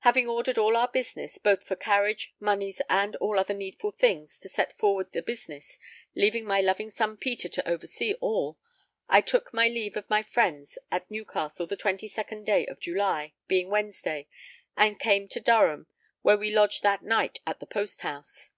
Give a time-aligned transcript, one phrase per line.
[0.00, 4.48] Having ordered all our business, both for carriage, moneys, and all other needful things to
[4.48, 5.78] set forward the business,
[6.16, 8.58] leaving my loving son Peter to oversee all,
[9.08, 13.70] I took my leave of my friends at Newcastle the 22nd day of July, being
[13.70, 14.26] Wednesday,
[14.76, 15.86] and came to Durham
[16.22, 18.50] where we lodged that night at the posthouse.